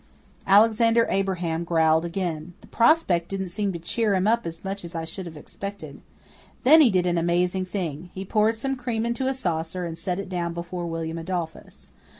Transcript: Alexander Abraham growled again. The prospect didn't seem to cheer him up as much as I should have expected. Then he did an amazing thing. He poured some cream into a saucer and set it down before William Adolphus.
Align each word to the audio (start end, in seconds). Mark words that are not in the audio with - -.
Alexander 0.47 1.05
Abraham 1.11 1.63
growled 1.63 2.03
again. 2.05 2.55
The 2.61 2.67
prospect 2.67 3.29
didn't 3.29 3.49
seem 3.49 3.71
to 3.73 3.77
cheer 3.77 4.15
him 4.15 4.25
up 4.25 4.47
as 4.47 4.63
much 4.63 4.83
as 4.83 4.95
I 4.95 5.05
should 5.05 5.27
have 5.27 5.37
expected. 5.37 6.01
Then 6.63 6.81
he 6.81 6.89
did 6.89 7.05
an 7.05 7.19
amazing 7.19 7.65
thing. 7.65 8.09
He 8.11 8.25
poured 8.25 8.55
some 8.55 8.75
cream 8.75 9.05
into 9.05 9.27
a 9.27 9.33
saucer 9.35 9.85
and 9.85 9.95
set 9.95 10.17
it 10.17 10.27
down 10.27 10.55
before 10.55 10.87
William 10.87 11.19
Adolphus. 11.19 11.85